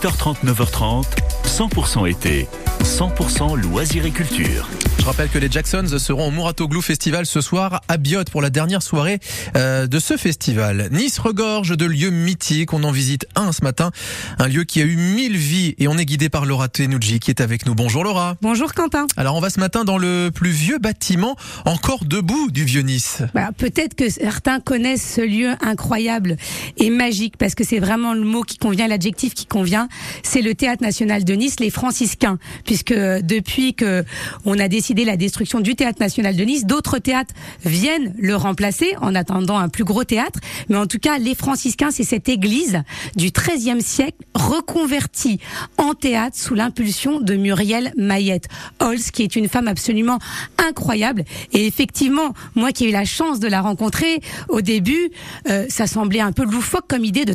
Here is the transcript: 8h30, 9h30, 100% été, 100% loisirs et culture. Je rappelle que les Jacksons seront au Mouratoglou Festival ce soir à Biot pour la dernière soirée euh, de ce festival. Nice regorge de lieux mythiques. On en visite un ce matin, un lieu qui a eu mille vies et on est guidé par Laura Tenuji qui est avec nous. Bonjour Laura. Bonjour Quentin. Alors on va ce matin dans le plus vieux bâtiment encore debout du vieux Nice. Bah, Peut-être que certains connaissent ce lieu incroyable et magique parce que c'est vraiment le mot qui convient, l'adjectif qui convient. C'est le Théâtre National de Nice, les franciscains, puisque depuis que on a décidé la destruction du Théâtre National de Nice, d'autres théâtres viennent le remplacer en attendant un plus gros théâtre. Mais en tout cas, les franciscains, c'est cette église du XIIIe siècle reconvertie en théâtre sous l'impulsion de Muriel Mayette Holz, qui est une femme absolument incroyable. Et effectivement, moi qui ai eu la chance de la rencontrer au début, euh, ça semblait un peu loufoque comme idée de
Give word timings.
8h30, 0.00 0.42
9h30, 0.44 1.04
100% 1.44 2.08
été, 2.08 2.48
100% 2.84 3.56
loisirs 3.56 4.06
et 4.06 4.10
culture. 4.10 4.68
Je 5.00 5.06
rappelle 5.06 5.30
que 5.30 5.38
les 5.38 5.50
Jacksons 5.50 5.98
seront 5.98 6.28
au 6.28 6.30
Mouratoglou 6.30 6.82
Festival 6.82 7.24
ce 7.24 7.40
soir 7.40 7.80
à 7.88 7.96
Biot 7.96 8.24
pour 8.30 8.42
la 8.42 8.50
dernière 8.50 8.82
soirée 8.82 9.18
euh, 9.56 9.86
de 9.86 9.98
ce 9.98 10.18
festival. 10.18 10.90
Nice 10.92 11.18
regorge 11.18 11.74
de 11.74 11.86
lieux 11.86 12.10
mythiques. 12.10 12.74
On 12.74 12.84
en 12.84 12.90
visite 12.90 13.26
un 13.34 13.52
ce 13.52 13.64
matin, 13.64 13.92
un 14.38 14.46
lieu 14.46 14.64
qui 14.64 14.82
a 14.82 14.84
eu 14.84 14.96
mille 14.96 15.38
vies 15.38 15.74
et 15.78 15.88
on 15.88 15.96
est 15.96 16.04
guidé 16.04 16.28
par 16.28 16.44
Laura 16.44 16.68
Tenuji 16.68 17.18
qui 17.18 17.30
est 17.30 17.40
avec 17.40 17.64
nous. 17.64 17.74
Bonjour 17.74 18.04
Laura. 18.04 18.36
Bonjour 18.42 18.74
Quentin. 18.74 19.06
Alors 19.16 19.36
on 19.36 19.40
va 19.40 19.48
ce 19.48 19.58
matin 19.58 19.84
dans 19.84 19.96
le 19.96 20.30
plus 20.34 20.50
vieux 20.50 20.78
bâtiment 20.78 21.34
encore 21.64 22.04
debout 22.04 22.50
du 22.50 22.64
vieux 22.64 22.82
Nice. 22.82 23.22
Bah, 23.32 23.50
Peut-être 23.56 23.94
que 23.94 24.10
certains 24.10 24.60
connaissent 24.60 25.14
ce 25.14 25.22
lieu 25.22 25.52
incroyable 25.62 26.36
et 26.76 26.90
magique 26.90 27.38
parce 27.38 27.54
que 27.54 27.64
c'est 27.64 27.80
vraiment 27.80 28.12
le 28.12 28.24
mot 28.24 28.42
qui 28.42 28.58
convient, 28.58 28.86
l'adjectif 28.86 29.32
qui 29.32 29.46
convient. 29.46 29.88
C'est 30.22 30.42
le 30.42 30.54
Théâtre 30.54 30.82
National 30.82 31.24
de 31.24 31.32
Nice, 31.32 31.58
les 31.58 31.70
franciscains, 31.70 32.38
puisque 32.70 32.94
depuis 32.94 33.74
que 33.74 34.04
on 34.44 34.56
a 34.60 34.68
décidé 34.68 35.04
la 35.04 35.16
destruction 35.16 35.58
du 35.58 35.74
Théâtre 35.74 35.98
National 36.00 36.36
de 36.36 36.44
Nice, 36.44 36.66
d'autres 36.66 37.00
théâtres 37.00 37.34
viennent 37.64 38.14
le 38.16 38.36
remplacer 38.36 38.94
en 39.00 39.16
attendant 39.16 39.58
un 39.58 39.68
plus 39.68 39.82
gros 39.82 40.04
théâtre. 40.04 40.38
Mais 40.68 40.76
en 40.76 40.86
tout 40.86 41.00
cas, 41.00 41.18
les 41.18 41.34
franciscains, 41.34 41.90
c'est 41.90 42.04
cette 42.04 42.28
église 42.28 42.80
du 43.16 43.32
XIIIe 43.32 43.82
siècle 43.82 44.18
reconvertie 44.36 45.40
en 45.78 45.94
théâtre 45.94 46.36
sous 46.38 46.54
l'impulsion 46.54 47.20
de 47.20 47.34
Muriel 47.34 47.92
Mayette 47.96 48.46
Holz, 48.78 49.10
qui 49.10 49.24
est 49.24 49.34
une 49.34 49.48
femme 49.48 49.66
absolument 49.66 50.20
incroyable. 50.56 51.24
Et 51.52 51.66
effectivement, 51.66 52.34
moi 52.54 52.70
qui 52.70 52.84
ai 52.84 52.90
eu 52.90 52.92
la 52.92 53.04
chance 53.04 53.40
de 53.40 53.48
la 53.48 53.62
rencontrer 53.62 54.20
au 54.48 54.60
début, 54.60 55.10
euh, 55.48 55.66
ça 55.68 55.88
semblait 55.88 56.20
un 56.20 56.30
peu 56.30 56.44
loufoque 56.44 56.86
comme 56.86 57.04
idée 57.04 57.24
de 57.24 57.34